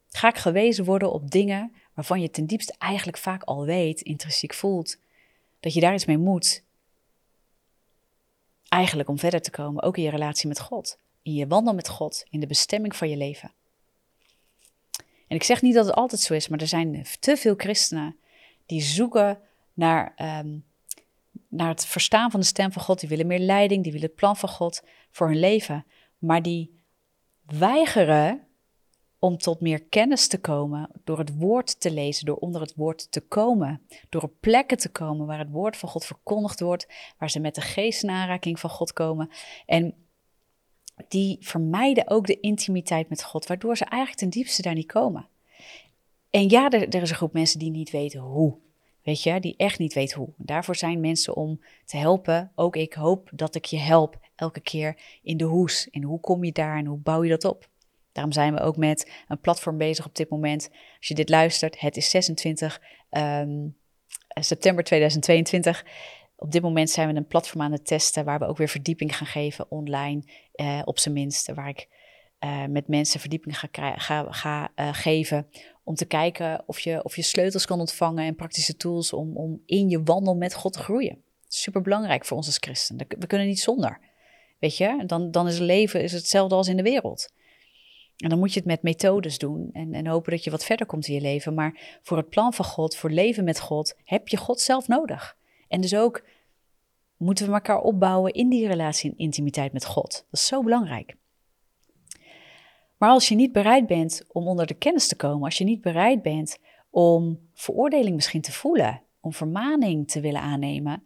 Ga 0.10 0.28
ik 0.28 0.38
gewezen 0.38 0.86
worden 0.86 1.12
op 1.12 1.32
dingen 1.32 1.74
waarvan 1.94 2.22
je 2.22 2.30
ten 2.30 2.46
diepste 2.46 2.76
eigenlijk 2.78 3.18
vaak 3.18 3.44
al 3.44 3.66
weet, 3.66 4.02
intrinsiek 4.02 4.54
voelt, 4.54 4.98
dat 5.60 5.74
je 5.74 5.80
daar 5.80 5.94
iets 5.94 6.06
mee 6.06 6.18
moet? 6.18 6.64
Eigenlijk 8.68 9.10
om 9.10 9.20
verder 9.20 9.42
te 9.42 9.52
komen, 9.52 9.84
ook 9.84 9.98
in 9.98 10.04
je 10.04 10.10
relatie 10.10 10.48
met 10.48 10.60
God, 10.60 10.98
in 11.22 11.34
je 11.34 11.48
wandel 11.48 11.74
met 11.74 11.90
God, 11.90 12.26
in 12.30 12.40
de 12.40 12.48
bestemming 12.48 12.96
van 12.96 13.10
je 13.10 13.18
leven. 13.18 13.52
En 15.28 15.36
ik 15.36 15.44
zeg 15.44 15.62
niet 15.62 15.74
dat 15.74 15.86
het 15.86 15.96
altijd 15.96 16.22
zo 16.22 16.34
is, 16.34 16.48
maar 16.48 16.60
er 16.60 16.68
zijn 16.68 17.06
te 17.20 17.38
veel 17.38 17.54
christenen 17.58 18.16
die 18.66 18.82
zoeken 18.82 19.40
naar, 19.74 20.14
um, 20.42 20.66
naar 21.48 21.70
het 21.70 21.86
verstaan 21.86 22.32
van 22.32 22.40
de 22.40 22.46
stem 22.46 22.72
van 22.72 22.82
God. 22.82 23.00
Die 23.00 23.10
willen 23.10 23.28
meer 23.28 23.40
leiding, 23.40 23.84
die 23.84 23.92
willen 23.92 24.08
het 24.08 24.18
plan 24.18 24.38
van 24.38 24.50
God 24.50 24.84
voor 25.12 25.28
hun 25.28 25.40
leven. 25.40 25.86
Maar 26.18 26.42
die 26.42 26.77
weigeren 27.48 28.48
om 29.20 29.38
tot 29.38 29.62
meer 29.62 29.84
kennis 29.84 30.28
te 30.28 30.40
komen 30.40 30.90
door 31.04 31.18
het 31.18 31.38
woord 31.38 31.80
te 31.80 31.92
lezen, 31.92 32.26
door 32.26 32.36
onder 32.36 32.62
het 32.62 32.76
woord 32.76 33.12
te 33.12 33.22
komen, 33.22 33.82
door 34.10 34.22
op 34.22 34.34
plekken 34.40 34.78
te 34.78 34.90
komen 34.90 35.26
waar 35.26 35.40
het 35.40 35.52
woord 35.52 35.78
van 35.78 35.90
God 35.90 36.06
verkondigd 36.06 36.60
wordt, 36.60 36.88
waar 37.18 37.30
ze 37.30 37.40
met 37.40 37.56
de 37.56 37.62
geest 37.62 38.04
in 38.04 38.10
aanraking 38.10 38.60
van 38.60 38.70
God 38.70 38.94
komen. 38.94 39.30
En 39.66 39.94
die 41.08 41.38
vermijden 41.40 42.10
ook 42.10 42.28
de 42.28 42.40
intimiteit 42.40 43.10
met 43.10 43.24
God, 43.24 43.48
waardoor 43.48 43.78
ze 43.78 43.86
eigenlijk 43.86 44.22
ten 44.22 44.30
diepste 44.30 44.62
daar 44.62 44.74
niet 44.74 44.92
komen. 44.92 45.28
En 46.30 46.50
ja, 46.50 46.70
er, 46.70 46.90
er 46.90 47.02
is 47.02 47.10
een 47.10 47.16
groep 47.16 47.34
mensen 47.34 47.60
die 47.60 47.72
niet 47.72 47.90
weten 47.90 48.20
hoe. 48.20 48.58
Weet 49.04 49.24
je, 49.24 49.40
die 49.40 49.56
echt 49.58 49.80
niet 49.80 49.94
weten 49.94 50.18
hoe. 50.18 50.30
Daarvoor 50.38 50.76
zijn 50.76 51.00
mensen 51.00 51.36
om 51.36 51.62
te 51.86 51.98
helpen. 51.98 52.52
Ook 52.56 52.76
ik 52.76 52.94
hoop 52.94 53.30
dat 53.34 53.56
ik 53.56 53.66
je 53.66 53.78
help 53.78 54.20
elke 54.38 54.60
keer 54.60 54.98
in 55.22 55.38
de 55.38 55.44
hoes. 55.44 55.90
En 55.90 56.04
hoe 56.04 56.20
kom 56.20 56.44
je 56.44 56.52
daar 56.52 56.78
en 56.78 56.86
hoe 56.86 56.98
bouw 56.98 57.24
je 57.24 57.30
dat 57.30 57.46
op? 57.46 57.70
Daarom 58.12 58.34
zijn 58.34 58.54
we 58.54 58.60
ook 58.60 58.78
met 58.78 59.12
een 59.28 59.40
platform 59.40 59.78
bezig 59.78 60.06
op 60.06 60.16
dit 60.16 60.30
moment. 60.30 60.70
Als 60.98 61.08
je 61.08 61.16
dit 61.16 61.30
luistert, 61.30 61.80
het 61.80 61.98
is 61.98 62.10
26 62.10 62.82
um, 63.10 63.22
ehm, 63.22 64.44
september 64.44 64.84
2022. 64.84 65.86
Op 66.36 66.52
dit 66.52 66.62
moment 66.62 66.90
zijn 66.90 67.08
we 67.08 67.16
een 67.16 67.28
platform 67.28 67.62
aan 67.62 67.72
het 67.72 67.86
testen 67.86 68.26
waar 68.26 68.40
we 68.40 68.46
ook 68.46 68.58
weer 68.58 68.68
verdieping 68.68 69.18
gaan 69.18 69.28
geven 69.28 69.72
online, 69.72 70.24
uh, 70.56 70.82
op 70.86 71.00
zijn 71.00 71.14
minst. 71.14 71.54
Waar 71.54 71.70
ik 71.70 71.88
uh, 72.40 72.66
met 72.66 72.88
mensen 72.88 73.20
verdieping 73.20 73.60
ga, 73.60 73.68
ga, 73.72 74.32
ga 74.32 74.72
uh, 74.76 74.94
geven 74.94 75.48
om 75.84 75.96
te 75.96 76.06
kijken 76.06 76.64
of 76.66 76.80
je, 76.80 77.04
of 77.04 77.16
je 77.16 77.22
sleutels 77.22 77.66
kan 77.66 77.80
ontvangen 77.80 78.26
en 78.26 78.36
praktische 78.36 78.76
tools 78.76 79.14
om, 79.14 79.38
om 79.38 79.62
in 79.66 79.90
je 79.90 80.04
wandel 80.04 80.36
met 80.36 80.54
God 80.54 80.74
te 80.74 80.80
groeien. 80.80 81.22
Super 81.48 81.82
belangrijk 81.82 82.26
voor 82.26 82.38
ons 82.38 82.46
als 82.46 82.58
christen. 82.58 82.98
We 83.20 83.28
kunnen 83.28 83.48
niet 83.48 83.60
zonder. 83.60 84.00
Weet 84.60 84.78
je, 84.78 85.04
dan, 85.06 85.32
dan 85.32 85.48
is 85.48 85.60
leven 85.60 86.04
is 86.04 86.12
hetzelfde 86.12 86.56
als 86.56 86.68
in 86.68 86.78
de 86.78 86.84
wereld. 86.84 87.34
En 88.18 88.30
dan 88.30 88.40
moet 88.40 88.54
je 88.54 88.60
het 88.60 88.68
met 88.68 88.82
methodes 88.82 89.38
doen 89.38 89.70
en, 89.74 89.94
en 89.94 90.08
hopen 90.08 90.32
dat 90.32 90.44
je 90.44 90.52
wat 90.52 90.66
verder 90.66 90.86
komt 90.86 91.08
in 91.08 91.14
je 91.14 91.22
leven. 91.22 91.54
Maar 91.54 92.00
voor 92.02 92.18
het 92.18 92.30
plan 92.30 92.54
van 92.54 92.66
God, 92.66 92.96
voor 92.96 93.10
leven 93.10 93.44
met 93.44 93.60
God, 93.60 93.98
heb 94.04 94.28
je 94.28 94.38
God 94.38 94.60
zelf 94.60 94.88
nodig. 94.88 95.38
En 95.68 95.82
dus 95.82 95.96
ook 95.96 96.24
moeten 97.18 97.46
we 97.48 97.54
elkaar 97.54 97.82
opbouwen 97.82 98.34
in 98.34 98.50
die 98.50 98.68
relatie 98.68 99.12
en 99.12 99.18
intimiteit 99.18 99.74
met 99.74 99.86
God. 99.86 100.12
Dat 100.12 100.40
is 100.40 100.46
zo 100.46 100.64
belangrijk. 100.64 101.16
Maar 102.98 103.10
als 103.10 103.28
je 103.28 103.36
niet 103.36 103.52
bereid 103.52 103.88
bent 103.88 104.24
om 104.28 104.48
onder 104.48 104.68
de 104.68 104.74
kennis 104.74 105.08
te 105.08 105.16
komen, 105.16 105.44
als 105.44 105.58
je 105.58 105.64
niet 105.64 105.82
bereid 105.82 106.22
bent 106.22 106.58
om 106.90 107.50
veroordeling 107.54 108.16
misschien 108.16 108.42
te 108.42 108.52
voelen, 108.52 109.02
om 109.20 109.34
vermaning 109.34 110.08
te 110.12 110.20
willen 110.20 110.42
aannemen, 110.42 111.04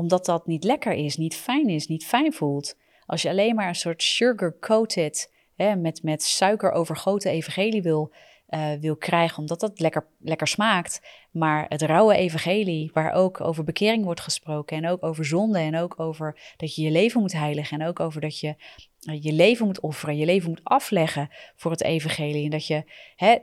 omdat 0.00 0.24
dat 0.24 0.46
niet 0.46 0.64
lekker 0.64 0.92
is, 0.92 1.16
niet 1.16 1.36
fijn 1.36 1.68
is, 1.68 1.86
niet 1.86 2.06
fijn 2.06 2.32
voelt, 2.32 2.76
als 3.06 3.22
je 3.22 3.28
alleen 3.28 3.54
maar 3.54 3.68
een 3.68 3.74
soort 3.74 4.02
sugar-coated, 4.02 5.32
met, 5.78 6.02
met 6.02 6.22
suiker 6.22 6.72
overgoten 6.72 7.30
evangelie 7.30 7.82
wil 7.82 8.12
uh, 8.50 8.72
wil 8.80 8.96
krijgen, 8.96 9.38
omdat 9.38 9.60
dat 9.60 9.80
lekker, 9.80 10.06
lekker 10.18 10.46
smaakt. 10.46 11.00
Maar 11.30 11.66
het 11.68 11.82
rauwe 11.82 12.14
evangelie, 12.14 12.90
waar 12.92 13.12
ook 13.12 13.40
over 13.40 13.64
bekering 13.64 14.04
wordt 14.04 14.20
gesproken 14.20 14.76
en 14.76 14.88
ook 14.88 15.02
over 15.02 15.24
zonde 15.24 15.58
en 15.58 15.76
ook 15.76 16.00
over 16.00 16.54
dat 16.56 16.74
je 16.74 16.82
je 16.82 16.90
leven 16.90 17.20
moet 17.20 17.32
heiligen 17.32 17.80
en 17.80 17.86
ook 17.86 18.00
over 18.00 18.20
dat 18.20 18.40
je 18.40 18.54
uh, 19.02 19.22
je 19.22 19.32
leven 19.32 19.66
moet 19.66 19.80
offeren, 19.80 20.16
je 20.16 20.24
leven 20.24 20.48
moet 20.48 20.64
afleggen 20.64 21.28
voor 21.56 21.70
het 21.70 21.82
evangelie. 21.82 22.44
En 22.44 22.50
dat 22.50 22.66
je, 22.66 22.84
hè, 23.16 23.36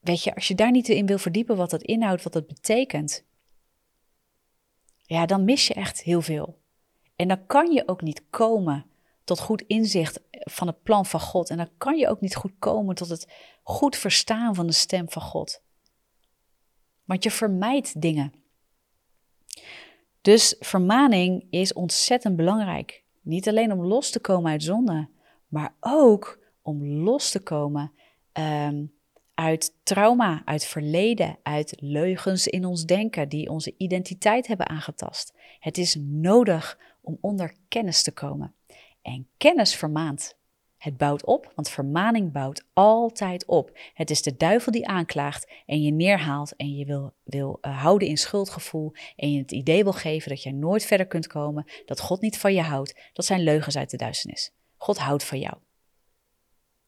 weet 0.00 0.22
je, 0.22 0.34
als 0.34 0.48
je 0.48 0.54
daar 0.54 0.70
niet 0.70 0.88
in 0.88 1.06
wil 1.06 1.18
verdiepen 1.18 1.56
wat 1.56 1.70
dat 1.70 1.82
inhoudt, 1.82 2.22
wat 2.22 2.32
dat 2.32 2.46
betekent, 2.46 3.24
ja, 5.06 5.26
dan 5.26 5.44
mis 5.44 5.66
je 5.66 5.74
echt 5.74 6.02
heel 6.02 6.22
veel. 6.22 6.58
En 7.16 7.28
dan 7.28 7.46
kan 7.46 7.72
je 7.72 7.88
ook 7.88 8.02
niet 8.02 8.22
komen 8.30 8.86
tot 9.24 9.40
goed 9.40 9.62
inzicht 9.66 10.20
van 10.30 10.66
het 10.66 10.82
plan 10.82 11.06
van 11.06 11.20
God. 11.20 11.50
En 11.50 11.56
dan 11.56 11.70
kan 11.76 11.96
je 11.98 12.08
ook 12.08 12.20
niet 12.20 12.36
goed 12.36 12.52
komen 12.58 12.94
tot 12.94 13.08
het 13.08 13.32
goed 13.62 13.96
verstaan 13.96 14.54
van 14.54 14.66
de 14.66 14.72
stem 14.72 15.10
van 15.10 15.22
God. 15.22 15.62
Want 17.04 17.22
je 17.22 17.30
vermijdt 17.30 18.00
dingen. 18.00 18.32
Dus 20.20 20.56
vermaning 20.60 21.46
is 21.50 21.72
ontzettend 21.72 22.36
belangrijk. 22.36 23.04
Niet 23.20 23.48
alleen 23.48 23.72
om 23.72 23.84
los 23.84 24.10
te 24.10 24.20
komen 24.20 24.50
uit 24.50 24.62
zonde, 24.62 25.08
maar 25.48 25.74
ook 25.80 26.38
om 26.62 26.86
los 26.86 27.30
te 27.30 27.40
komen 27.40 27.92
ehm, 28.32 28.84
uit 29.36 29.74
trauma, 29.82 30.42
uit 30.44 30.64
verleden, 30.64 31.38
uit 31.42 31.74
leugens 31.80 32.46
in 32.46 32.64
ons 32.64 32.84
denken 32.84 33.28
die 33.28 33.50
onze 33.50 33.74
identiteit 33.76 34.46
hebben 34.46 34.68
aangetast. 34.68 35.34
Het 35.58 35.78
is 35.78 35.96
nodig 36.00 36.78
om 37.00 37.18
onder 37.20 37.54
kennis 37.68 38.02
te 38.02 38.12
komen. 38.12 38.54
En 39.02 39.28
kennis 39.36 39.74
vermaant. 39.74 40.36
Het 40.76 40.96
bouwt 40.96 41.24
op, 41.24 41.52
want 41.54 41.68
vermaning 41.68 42.32
bouwt 42.32 42.64
altijd 42.72 43.46
op. 43.46 43.78
Het 43.94 44.10
is 44.10 44.22
de 44.22 44.36
duivel 44.36 44.72
die 44.72 44.86
aanklaagt 44.86 45.52
en 45.66 45.82
je 45.82 45.92
neerhaalt 45.92 46.56
en 46.56 46.76
je 46.76 46.84
wil, 46.84 47.14
wil 47.24 47.58
uh, 47.62 47.82
houden 47.82 48.08
in 48.08 48.16
schuldgevoel 48.16 48.92
en 49.16 49.32
je 49.32 49.38
het 49.38 49.52
idee 49.52 49.82
wil 49.82 49.92
geven 49.92 50.28
dat 50.28 50.42
jij 50.42 50.52
nooit 50.52 50.84
verder 50.84 51.06
kunt 51.06 51.26
komen, 51.26 51.64
dat 51.84 52.00
God 52.00 52.20
niet 52.20 52.38
van 52.38 52.54
je 52.54 52.62
houdt. 52.62 53.10
Dat 53.12 53.24
zijn 53.24 53.42
leugens 53.42 53.76
uit 53.76 53.90
de 53.90 53.96
duisternis. 53.96 54.52
God 54.76 54.98
houdt 54.98 55.24
van 55.24 55.38
jou. 55.38 55.56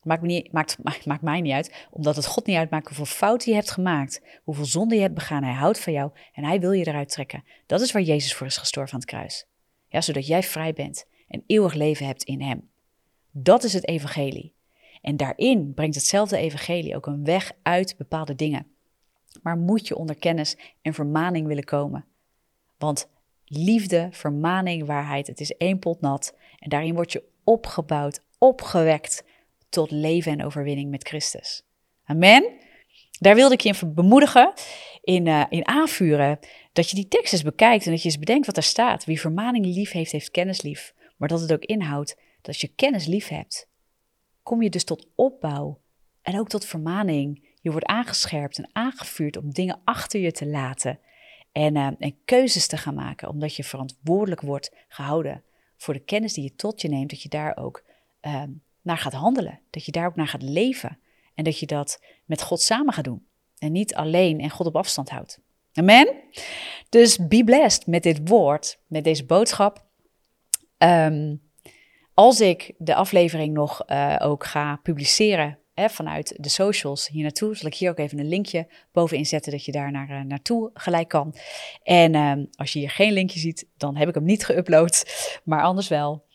Maakt, 0.02 0.23
niet, 0.23 0.52
maakt, 1.05 1.23
mij 1.23 1.40
niet 1.40 1.52
uit, 1.52 1.87
omdat 1.90 2.17
het 2.17 2.26
God 2.26 2.47
niet 2.47 2.57
uitmaakt 2.57 2.87
hoeveel 2.87 3.05
fouten 3.05 3.50
je 3.50 3.55
hebt 3.55 3.71
gemaakt, 3.71 4.23
hoeveel 4.45 4.64
zonde 4.64 4.95
je 4.95 5.00
hebt 5.00 5.14
begaan. 5.14 5.43
Hij 5.43 5.52
houdt 5.52 5.81
van 5.81 5.93
jou 5.93 6.11
en 6.33 6.45
hij 6.45 6.61
wil 6.61 6.73
je 6.73 6.87
eruit 6.87 7.09
trekken. 7.09 7.45
Dat 7.67 7.81
is 7.81 7.93
waar 7.93 8.02
Jezus 8.02 8.35
voor 8.35 8.47
is 8.47 8.57
gestorven 8.57 8.95
aan 8.95 9.00
het 9.00 9.09
kruis. 9.09 9.47
Ja, 9.88 10.00
zodat 10.00 10.26
jij 10.26 10.43
vrij 10.43 10.73
bent 10.73 11.07
en 11.28 11.43
eeuwig 11.47 11.75
leven 11.75 12.07
hebt 12.07 12.23
in 12.23 12.43
Hem. 12.43 12.69
Dat 13.31 13.64
is 13.64 13.73
het 13.73 13.88
evangelie. 13.88 14.52
En 15.02 15.17
daarin 15.17 15.75
brengt 15.75 15.95
hetzelfde 15.95 16.37
evangelie 16.37 16.97
ook 16.97 17.07
een 17.07 17.25
weg 17.25 17.52
uit 17.62 17.95
bepaalde 17.97 18.35
dingen. 18.35 18.67
Maar 19.43 19.57
moet 19.57 19.88
je 19.88 19.97
onder 19.97 20.17
kennis 20.17 20.57
en 20.83 20.95
vermaning 20.95 21.47
willen 21.47 21.64
komen. 21.64 22.05
Want 22.78 23.09
liefde, 23.45 24.09
vermaning, 24.11 24.87
waarheid, 24.87 25.26
het 25.26 25.40
is 25.40 25.57
één 25.57 25.78
pot 25.78 26.00
nat. 26.00 26.37
En 26.59 26.69
daarin 26.69 26.95
word 26.95 27.12
je 27.12 27.25
opgebouwd, 27.45 28.23
opgewekt 28.38 29.25
tot 29.68 29.90
leven 29.90 30.32
en 30.32 30.44
overwinning 30.44 30.90
met 30.90 31.08
Christus. 31.08 31.62
Amen. 32.04 32.52
Daar 33.18 33.34
wilde 33.34 33.54
ik 33.54 33.60
je 33.60 33.75
in 33.80 33.94
bemoedigen, 33.94 34.52
in, 35.00 35.26
uh, 35.26 35.44
in 35.48 35.66
aanvuren, 35.66 36.38
dat 36.72 36.90
je 36.90 36.96
die 36.96 37.08
tekst 37.08 37.32
eens 37.32 37.42
bekijkt 37.42 37.84
en 37.84 37.90
dat 37.90 38.02
je 38.02 38.08
eens 38.08 38.18
bedenkt 38.18 38.46
wat 38.46 38.56
er 38.56 38.62
staat. 38.62 39.04
Wie 39.04 39.20
vermaning 39.20 39.66
lief 39.66 39.90
heeft, 39.90 40.12
heeft 40.12 40.30
kennis 40.30 40.62
lief 40.62 40.94
maar 41.18 41.28
dat 41.28 41.40
het 41.40 41.52
ook 41.52 41.64
inhoudt 41.64 42.16
dat 42.40 42.60
je 42.60 42.68
kennis 42.68 43.06
lief 43.06 43.28
hebt, 43.28 43.68
kom 44.42 44.62
je 44.62 44.70
dus 44.70 44.84
tot 44.84 45.06
opbouw 45.14 45.80
en 46.22 46.38
ook 46.38 46.48
tot 46.48 46.64
vermaning. 46.64 47.56
Je 47.60 47.70
wordt 47.70 47.87
aangescherpt 47.87 48.58
en 48.58 48.70
aangevuurd 48.72 49.37
om 49.37 49.52
dingen 49.52 49.80
achter 49.84 50.20
je 50.20 50.32
te 50.32 50.46
laten 50.46 51.00
en, 51.52 51.76
uh, 51.76 51.90
en 51.98 52.25
keuzes 52.25 52.66
te 52.66 52.76
gaan 52.76 52.94
maken, 52.94 53.28
omdat 53.28 53.54
je 53.54 53.64
verantwoordelijk 53.64 54.40
wordt 54.40 54.75
gehouden 54.88 55.44
voor 55.76 55.94
de 55.94 56.04
kennis 56.04 56.32
die 56.32 56.44
je 56.44 56.54
tot 56.54 56.80
je 56.80 56.88
neemt, 56.88 57.10
dat 57.10 57.22
je 57.22 57.28
daar 57.28 57.56
ook 57.56 57.84
uh, 58.22 58.42
naar 58.88 58.99
gaat 58.99 59.12
handelen, 59.12 59.61
dat 59.71 59.85
je 59.85 59.92
daar 59.92 60.07
ook 60.07 60.16
naar 60.16 60.28
gaat 60.28 60.42
leven 60.42 60.99
en 61.35 61.45
dat 61.45 61.59
je 61.59 61.66
dat 61.66 62.02
met 62.25 62.42
God 62.42 62.61
samen 62.61 62.92
gaat 62.92 63.04
doen 63.04 63.26
en 63.59 63.73
niet 63.73 63.95
alleen 63.95 64.40
en 64.40 64.50
God 64.50 64.66
op 64.66 64.76
afstand 64.76 65.11
houdt. 65.11 65.40
Amen? 65.73 66.14
Dus 66.88 67.16
be 67.28 67.45
blessed 67.45 67.87
met 67.87 68.02
dit 68.02 68.28
woord, 68.28 68.78
met 68.87 69.04
deze 69.04 69.25
boodschap. 69.25 69.87
Um, 70.78 71.42
als 72.14 72.40
ik 72.40 72.75
de 72.78 72.95
aflevering 72.95 73.54
nog 73.54 73.83
uh, 73.87 74.16
ook 74.18 74.45
ga 74.45 74.76
publiceren 74.83 75.59
hè, 75.78 75.88
vanuit 75.88 76.35
de 76.37 76.49
socials 76.49 77.09
hier 77.09 77.23
naartoe. 77.23 77.57
Zal 77.57 77.66
ik 77.66 77.75
hier 77.75 77.90
ook 77.90 77.99
even 77.99 78.18
een 78.18 78.28
linkje 78.28 78.66
bovenin 78.92 79.26
zetten 79.26 79.52
dat 79.52 79.64
je 79.64 79.73
daar 79.73 79.90
naar, 79.90 80.11
uh, 80.11 80.21
naartoe 80.21 80.71
gelijk 80.75 81.09
kan. 81.09 81.35
En 81.83 82.14
ehm, 82.14 82.45
als 82.50 82.73
je 82.73 82.78
hier 82.78 82.90
geen 82.90 83.12
linkje 83.12 83.38
ziet, 83.38 83.66
dan 83.76 83.97
heb 83.97 84.09
ik 84.09 84.14
hem 84.14 84.25
niet 84.25 84.52
geüpload, 84.52 85.02
maar 85.45 85.62
anders 85.62 85.88
wel. 85.88 86.26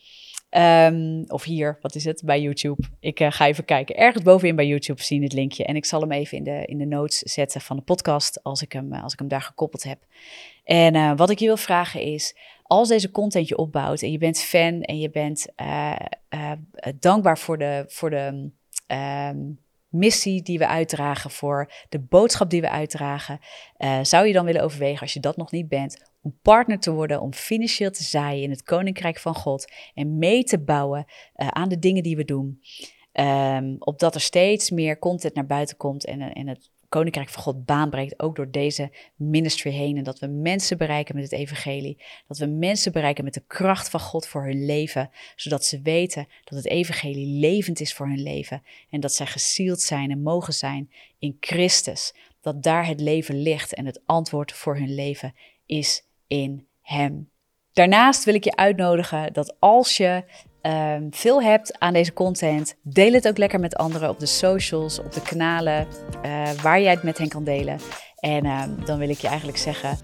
Um, 0.58 1.24
of 1.28 1.44
hier, 1.44 1.78
wat 1.82 1.96
is 1.96 2.06
het, 2.06 2.22
bij 2.26 2.42
YouTube. 2.42 2.84
Ik 3.00 3.20
uh, 3.20 3.32
ga 3.32 3.48
even 3.48 3.66
kijken. 3.66 3.96
Ergens 3.96 4.24
bovenin 4.24 4.56
bij 4.56 4.68
YouTube 4.68 5.04
zien 5.04 5.24
het 5.24 5.34
linkje. 5.34 5.66
En 5.66 5.76
ik 5.76 5.86
zal 5.86 6.02
hem 6.02 6.12
even 6.12 6.38
in 6.38 6.44
de, 6.44 6.66
in 6.66 6.78
de 6.78 6.86
notes 6.86 7.18
zetten 7.18 7.62
van 7.62 7.76
de 7.76 7.82
podcast 7.82 8.44
als 8.44 8.62
ik 8.62 8.72
hem, 8.72 8.94
als 8.94 9.14
ik 9.14 9.20
hem 9.20 9.28
daar 9.28 9.42
gekoppeld 9.42 9.84
heb. 9.84 10.00
En 10.64 10.96
uh, 10.96 11.12
wat 11.16 11.30
ik 11.30 11.40
je 11.40 11.46
wil 11.46 11.58
vragen 11.58 12.02
is, 12.02 12.36
als 12.64 12.88
deze 12.88 13.12
content 13.12 13.48
je 13.48 13.58
opbouwt 13.58 14.02
en 14.02 14.12
je 14.12 14.18
bent 14.18 14.40
fan 14.40 14.82
en 14.82 15.00
je 15.00 15.10
bent 15.10 15.48
dankbaar 17.00 17.38
voor 17.38 17.58
de, 17.58 17.86
voor 17.88 18.10
de 18.10 18.50
um, 18.88 19.60
missie 19.94 20.42
die 20.42 20.58
we 20.58 20.68
uitdragen, 20.68 21.32
voor 21.32 21.72
de 21.90 22.00
boodschap 22.00 22.50
die 22.50 22.62
we 22.62 22.70
uitdragen, 22.70 23.40
zou 24.02 24.28
je 24.28 24.34
dan 24.34 24.46
willen 24.46 24.64
overwegen, 24.64 25.02
als 25.02 25.14
je 25.14 25.20
dat 25.20 25.38
nog 25.38 25.52
niet 25.52 25.68
bent, 25.68 26.12
om 26.22 26.40
partner 26.42 26.80
te 26.80 26.92
worden, 26.92 27.22
om 27.22 27.34
financieel 27.34 27.92
te 27.92 28.04
zaaien 28.04 28.44
in 28.44 28.50
het 28.50 28.64
koninkrijk 28.64 29.20
van 29.20 29.36
God 29.36 29.72
en 29.94 30.18
mee 30.18 30.44
te 30.44 30.64
bouwen 30.64 31.06
uh, 31.36 31.48
aan 31.48 31.70
de 31.70 31.80
dingen 31.80 32.04
die 32.04 32.16
we 32.16 32.26
doen. 32.26 32.60
Um, 33.14 33.76
opdat 33.80 34.16
er 34.16 34.22
steeds 34.22 34.70
meer 34.70 35.00
content 35.00 35.34
naar 35.34 35.46
buiten 35.46 35.78
komt 35.78 36.06
en, 36.06 36.22
en 36.22 36.48
het 36.48 36.72
koninkrijk 36.94 37.30
van 37.30 37.44
God 37.44 37.66
baanbreekt, 37.66 38.20
ook 38.20 38.36
door 38.36 38.52
deze 38.52 38.92
ministry 39.16 39.72
heen. 39.72 39.98
En 39.98 40.04
dat 40.04 40.20
we 40.20 40.28
mensen 40.28 40.78
bereiken 40.78 41.16
met 41.16 41.24
het 41.24 41.34
evangelie. 41.34 42.04
Dat 42.28 42.38
we 42.38 42.46
mensen 42.46 42.92
bereiken 42.92 43.24
met 43.24 43.34
de 43.34 43.44
kracht 43.48 43.90
van 43.90 44.00
God 44.00 44.28
voor 44.28 44.44
hun 44.44 44.66
leven. 44.66 45.10
Zodat 45.36 45.66
ze 45.66 45.82
weten 45.82 46.28
dat 46.44 46.58
het 46.58 46.68
evangelie 46.68 47.40
levend 47.40 47.80
is 47.80 47.94
voor 47.94 48.08
hun 48.08 48.24
leven. 48.24 48.64
En 48.90 49.00
dat 49.00 49.14
zij 49.14 49.26
gezield 49.26 49.82
zijn 49.82 50.12
en 50.12 50.22
mogen 50.22 50.54
zijn 50.54 50.92
in 51.20 51.38
Christus. 51.40 52.14
Dat 52.42 52.64
daar 52.64 52.88
het 52.88 53.00
leven 53.00 53.42
ligt 53.42 53.74
en 53.74 53.86
het 53.86 54.02
antwoord 54.06 54.52
voor 54.52 54.76
hun 54.76 54.96
leven 54.96 55.36
is 55.66 56.06
in 56.28 56.68
Hem. 56.82 57.30
Daarnaast 57.74 58.24
wil 58.24 58.34
ik 58.34 58.44
je 58.44 58.56
uitnodigen 58.56 59.34
dat 59.34 59.56
als 59.60 59.98
je 59.98 60.24
um, 60.66 61.08
veel 61.12 61.42
hebt 61.42 61.80
aan 61.80 61.94
deze 61.94 62.14
content, 62.14 62.76
deel 62.82 63.14
het 63.14 63.28
ook 63.28 63.38
lekker 63.38 63.60
met 63.60 63.76
anderen 63.76 64.10
op 64.10 64.20
de 64.20 64.26
socials, 64.26 65.00
op 65.00 65.14
de 65.14 65.22
kanalen 65.22 65.88
uh, 66.26 66.52
waar 66.52 66.82
jij 66.82 66.92
het 66.92 67.04
met 67.04 67.18
hen 67.18 67.28
kan 67.28 67.44
delen. 67.44 67.80
En 68.20 68.46
um, 68.46 68.86
dan 68.86 68.98
wil 69.00 69.10
ik 69.10 69.20
je 69.20 69.28
eigenlijk 69.28 69.58
zeggen: 69.58 69.98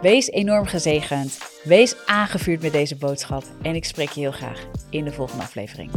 wees 0.00 0.30
enorm 0.30 0.66
gezegend, 0.66 1.38
wees 1.64 1.94
aangevuurd 2.06 2.62
met 2.62 2.72
deze 2.72 2.96
boodschap. 2.96 3.44
En 3.62 3.74
ik 3.74 3.84
spreek 3.84 4.10
je 4.10 4.20
heel 4.20 4.32
graag 4.32 4.66
in 4.90 5.04
de 5.04 5.12
volgende 5.12 5.42
aflevering. 5.42 5.90